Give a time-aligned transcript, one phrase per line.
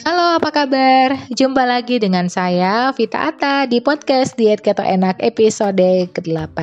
[0.00, 1.28] Halo, apa kabar?
[1.28, 6.56] Jumpa lagi dengan saya, Vita Ata, di podcast Diet Keto Enak episode ke-8.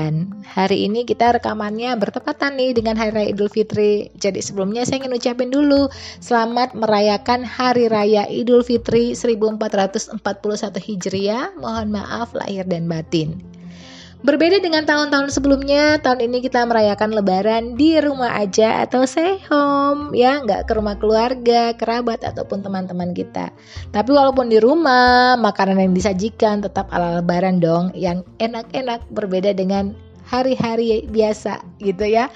[0.57, 4.09] Hari ini kita rekamannya bertepatan nih dengan Hari Raya Idul Fitri.
[4.17, 5.85] Jadi sebelumnya saya ingin ucapin dulu
[6.17, 10.17] selamat merayakan Hari Raya Idul Fitri 1441
[10.81, 11.53] Hijriah.
[11.61, 13.56] Mohon maaf lahir dan batin.
[14.17, 20.09] Berbeda dengan tahun-tahun sebelumnya, tahun ini kita merayakan lebaran di rumah aja atau stay home
[20.17, 23.53] ya, nggak ke rumah keluarga, kerabat ataupun teman-teman kita.
[23.93, 29.93] Tapi walaupun di rumah, makanan yang disajikan tetap ala lebaran dong, yang enak-enak berbeda dengan
[30.25, 32.33] hari-hari biasa gitu ya.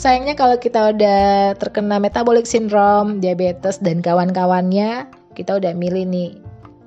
[0.00, 5.04] Sayangnya kalau kita udah terkena metabolic syndrome, diabetes dan kawan-kawannya,
[5.36, 6.40] kita udah milih nih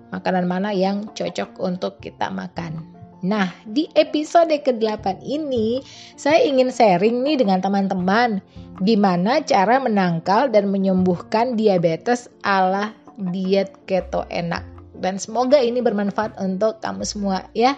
[0.10, 2.91] makanan mana yang cocok untuk kita makan.
[3.22, 5.86] Nah, di episode ke-8 ini
[6.18, 8.42] saya ingin sharing nih dengan teman-teman
[8.82, 12.98] gimana cara menangkal dan menyembuhkan diabetes ala
[13.30, 14.66] diet keto enak.
[14.98, 17.78] Dan semoga ini bermanfaat untuk kamu semua ya.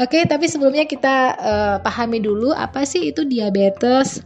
[0.00, 4.24] Oke, tapi sebelumnya kita uh, pahami dulu apa sih itu diabetes.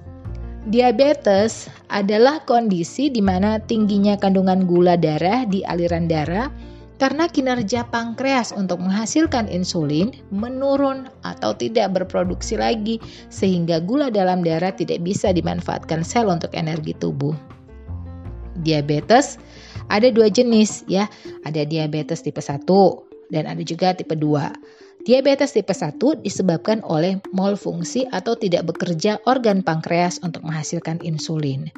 [0.67, 6.51] Diabetes adalah kondisi di mana tingginya kandungan gula darah di aliran darah
[6.97, 12.97] karena kinerja pankreas untuk menghasilkan insulin menurun atau tidak berproduksi lagi
[13.29, 17.37] sehingga gula dalam darah tidak bisa dimanfaatkan sel untuk energi tubuh.
[18.65, 19.37] Diabetes
[19.93, 21.07] ada dua jenis ya,
[21.47, 22.65] ada diabetes tipe 1
[23.31, 25.07] dan ada juga tipe 2.
[25.07, 31.71] Diabetes tipe 1 disebabkan oleh malfungsi atau tidak bekerja organ pankreas untuk menghasilkan insulin.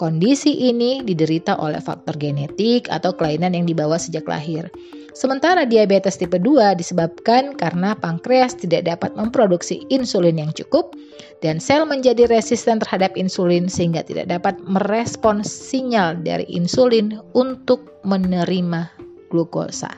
[0.00, 4.72] Kondisi ini diderita oleh faktor genetik atau kelainan yang dibawa sejak lahir.
[5.12, 10.96] Sementara diabetes tipe 2 disebabkan karena pankreas tidak dapat memproduksi insulin yang cukup
[11.44, 18.88] dan sel menjadi resisten terhadap insulin sehingga tidak dapat merespons sinyal dari insulin untuk menerima
[19.28, 19.92] glukosa.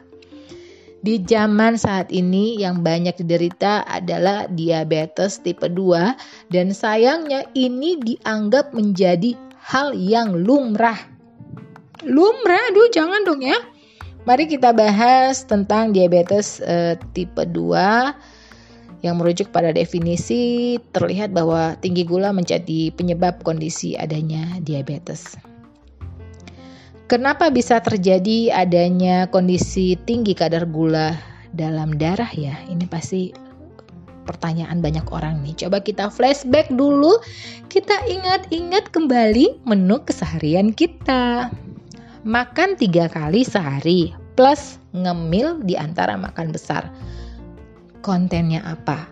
[0.98, 8.74] Di zaman saat ini yang banyak diderita adalah diabetes tipe 2 dan sayangnya ini dianggap
[8.74, 10.98] menjadi hal yang lumrah.
[12.02, 13.56] Lumrah, aduh jangan dong ya.
[14.23, 22.06] Mari kita bahas tentang diabetes e, tipe 2 yang merujuk pada definisi terlihat bahwa tinggi
[22.06, 25.34] gula menjadi penyebab kondisi adanya diabetes.
[27.11, 31.18] Kenapa bisa terjadi adanya kondisi tinggi kadar gula
[31.51, 32.55] dalam darah ya?
[32.70, 33.34] Ini pasti
[34.24, 35.66] pertanyaan banyak orang nih.
[35.66, 37.18] Coba kita flashback dulu,
[37.68, 41.50] kita ingat-ingat kembali menu keseharian kita.
[42.22, 46.86] Makan tiga kali sehari plus ngemil di antara makan besar.
[48.02, 49.06] Kontennya apa?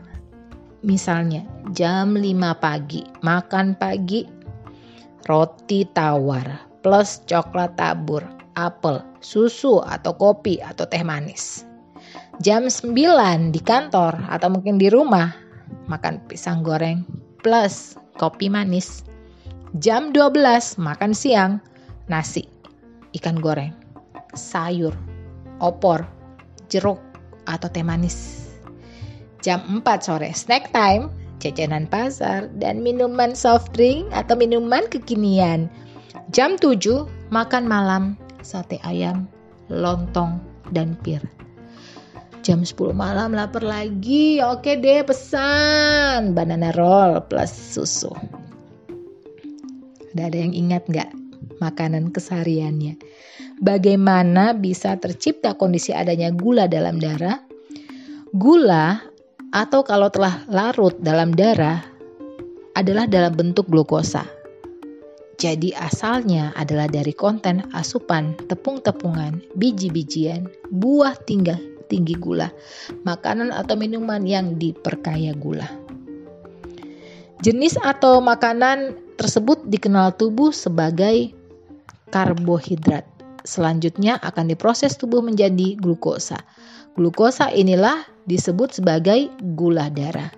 [0.81, 1.45] Misalnya
[1.77, 2.25] jam 5
[2.57, 4.25] pagi, makan pagi
[5.29, 8.25] roti tawar plus coklat tabur,
[8.57, 11.70] apel, susu atau kopi atau teh manis
[12.39, 15.35] jam 9 di kantor atau mungkin di rumah
[15.91, 17.03] makan pisang goreng
[17.43, 19.03] plus kopi manis.
[19.79, 21.63] Jam 12 makan siang
[22.11, 22.47] nasi,
[23.15, 23.71] ikan goreng,
[24.35, 24.95] sayur,
[25.63, 26.07] opor,
[26.71, 26.99] jeruk
[27.47, 28.51] atau teh manis.
[29.41, 31.07] Jam 4 sore snack time,
[31.39, 35.71] jajanan pasar dan minuman soft drink atau minuman kekinian.
[36.35, 39.31] Jam 7 makan malam, sate ayam,
[39.71, 40.43] lontong
[40.75, 41.23] dan pir
[42.41, 44.41] jam 10 malam lapar lagi.
[44.41, 46.33] Oke deh pesan.
[46.33, 48.11] Banana roll plus susu.
[50.11, 51.11] Udah ada yang ingat nggak
[51.63, 52.99] makanan kesehariannya?
[53.61, 57.39] Bagaimana bisa tercipta kondisi adanya gula dalam darah?
[58.33, 58.99] Gula
[59.53, 61.85] atau kalau telah larut dalam darah
[62.75, 64.25] adalah dalam bentuk glukosa.
[65.41, 72.47] Jadi asalnya adalah dari konten asupan tepung-tepungan, biji-bijian, buah tinggal tinggi gula,
[73.03, 75.67] makanan atau minuman yang diperkaya gula.
[77.43, 81.35] Jenis atau makanan tersebut dikenal tubuh sebagai
[82.15, 83.09] karbohidrat.
[83.43, 86.39] Selanjutnya akan diproses tubuh menjadi glukosa.
[86.95, 90.29] Glukosa inilah disebut sebagai gula darah.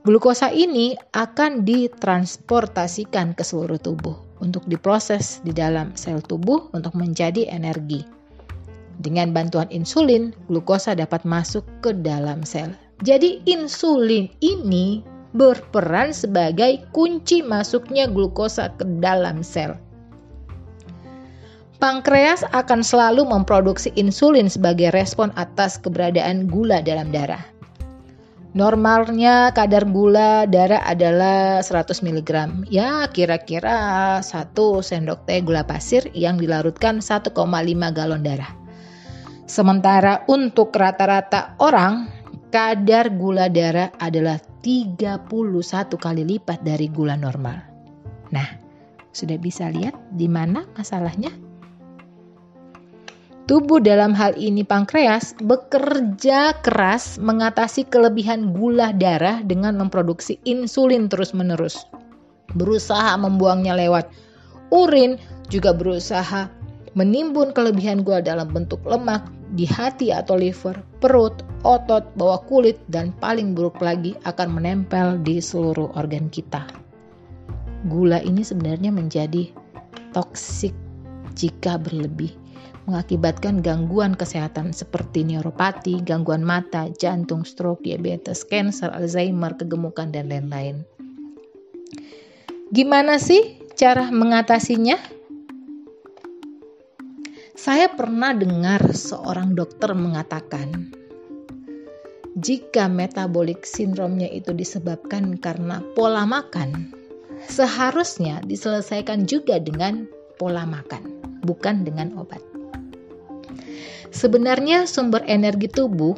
[0.00, 7.52] Glukosa ini akan ditransportasikan ke seluruh tubuh untuk diproses di dalam sel tubuh untuk menjadi
[7.52, 8.19] energi.
[8.98, 12.74] Dengan bantuan insulin, glukosa dapat masuk ke dalam sel.
[13.00, 19.78] Jadi insulin ini berperan sebagai kunci masuknya glukosa ke dalam sel.
[21.80, 27.40] Pankreas akan selalu memproduksi insulin sebagai respon atas keberadaan gula dalam darah.
[28.52, 32.30] Normalnya kadar gula darah adalah 100 mg.
[32.68, 34.52] Ya, kira-kira 1
[34.84, 37.32] sendok teh gula pasir yang dilarutkan 1,5
[37.96, 38.59] galon darah.
[39.50, 42.06] Sementara untuk rata-rata orang,
[42.54, 45.26] kadar gula darah adalah 31
[45.98, 47.58] kali lipat dari gula normal.
[48.30, 48.46] Nah,
[49.10, 51.34] sudah bisa lihat di mana masalahnya?
[53.50, 61.90] Tubuh dalam hal ini pankreas bekerja keras mengatasi kelebihan gula darah dengan memproduksi insulin terus-menerus.
[62.54, 64.14] Berusaha membuangnya lewat
[64.70, 65.18] urin,
[65.50, 66.46] juga berusaha
[66.98, 73.10] menimbun kelebihan gula dalam bentuk lemak di hati atau liver, perut, otot, bawah kulit, dan
[73.18, 76.66] paling buruk lagi akan menempel di seluruh organ kita.
[77.90, 79.50] Gula ini sebenarnya menjadi
[80.14, 80.74] toksik
[81.34, 82.40] jika berlebih
[82.90, 90.82] mengakibatkan gangguan kesehatan seperti neuropati, gangguan mata, jantung, stroke, diabetes, kanker, Alzheimer, kegemukan, dan lain-lain.
[92.74, 95.19] Gimana sih cara mengatasinya?
[97.60, 100.96] Saya pernah dengar seorang dokter mengatakan,
[102.32, 106.88] jika metabolic syndrome-nya itu disebabkan karena pola makan,
[107.52, 110.08] seharusnya diselesaikan juga dengan
[110.40, 111.04] pola makan,
[111.44, 112.40] bukan dengan obat.
[114.08, 116.16] Sebenarnya sumber energi tubuh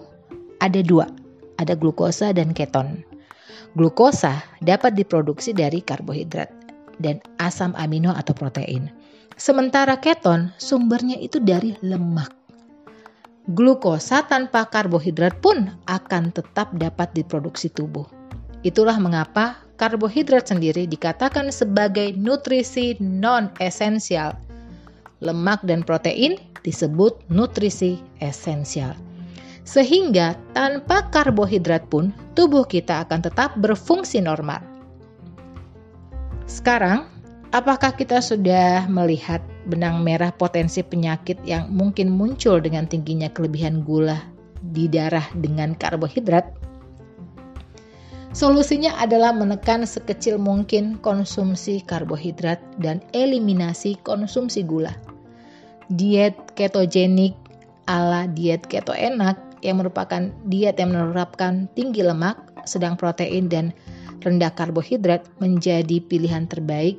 [0.63, 1.11] ada dua,
[1.59, 3.03] ada glukosa dan keton.
[3.75, 6.55] Glukosa dapat diproduksi dari karbohidrat
[7.03, 9.02] dan asam amino atau protein.
[9.37, 12.33] Sementara keton sumbernya itu dari lemak.
[13.51, 18.07] Glukosa tanpa karbohidrat pun akan tetap dapat diproduksi tubuh.
[18.63, 24.39] Itulah mengapa karbohidrat sendiri dikatakan sebagai nutrisi non-esensial.
[25.19, 28.95] Lemak dan protein disebut nutrisi esensial.
[29.67, 34.63] Sehingga tanpa karbohidrat pun tubuh kita akan tetap berfungsi normal.
[36.47, 37.11] Sekarang,
[37.53, 44.19] apakah kita sudah melihat benang merah potensi penyakit yang mungkin muncul dengan tingginya kelebihan gula
[44.75, 46.49] di darah dengan karbohidrat?
[48.33, 54.97] Solusinya adalah menekan sekecil mungkin konsumsi karbohidrat dan eliminasi konsumsi gula
[55.93, 57.37] diet ketogenik
[57.85, 63.71] ala diet keto enak yang merupakan diet yang menerapkan tinggi lemak, sedang protein dan
[64.25, 66.99] rendah karbohidrat menjadi pilihan terbaik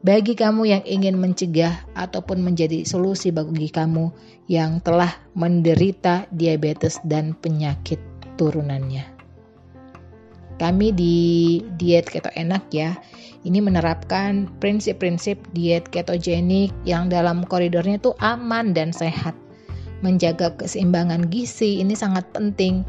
[0.00, 4.08] bagi kamu yang ingin mencegah ataupun menjadi solusi bagi kamu
[4.48, 8.00] yang telah menderita diabetes dan penyakit
[8.40, 9.04] turunannya.
[10.56, 11.16] Kami di
[11.76, 12.96] diet keto enak ya,
[13.48, 19.32] ini menerapkan prinsip-prinsip diet ketogenik yang dalam koridornya itu aman dan sehat.
[20.00, 22.84] Menjaga keseimbangan gizi ini sangat penting.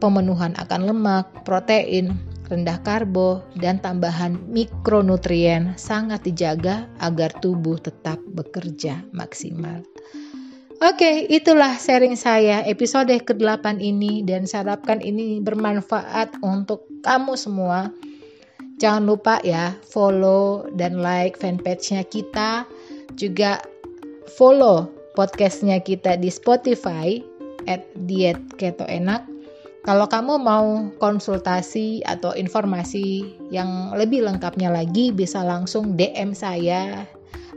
[0.00, 2.16] Pemenuhan akan lemak, protein,
[2.50, 9.86] rendah karbo, dan tambahan mikronutrien sangat dijaga agar tubuh tetap bekerja maksimal.
[10.80, 17.92] Oke, itulah sharing saya episode ke-8 ini dan saya harapkan ini bermanfaat untuk kamu semua.
[18.80, 22.64] Jangan lupa ya follow dan like fanpage-nya kita.
[23.12, 23.60] Juga
[24.40, 27.20] follow podcastnya kita di Spotify
[27.68, 29.29] at Diet Keto Enak.
[29.80, 37.08] Kalau kamu mau konsultasi atau informasi yang lebih lengkapnya lagi bisa langsung DM saya